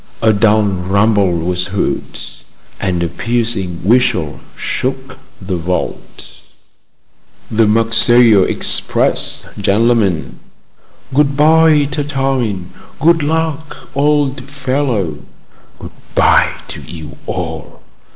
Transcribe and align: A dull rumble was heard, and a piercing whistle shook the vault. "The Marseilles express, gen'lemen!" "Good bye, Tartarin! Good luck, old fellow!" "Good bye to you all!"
A 0.23 0.33
dull 0.33 0.63
rumble 0.63 1.31
was 1.31 1.67
heard, 1.67 2.19
and 2.79 3.03
a 3.03 3.07
piercing 3.07 3.81
whistle 3.85 4.39
shook 4.57 5.19
the 5.39 5.57
vault. 5.57 6.41
"The 7.51 7.67
Marseilles 7.67 8.49
express, 8.49 9.47
gen'lemen!" 9.59 10.39
"Good 11.13 11.37
bye, 11.37 11.85
Tartarin! 11.91 12.71
Good 12.99 13.21
luck, 13.21 13.89
old 13.93 14.43
fellow!" 14.49 15.19
"Good 15.77 15.91
bye 16.15 16.53
to 16.69 16.81
you 16.81 17.17
all!" 17.27 17.83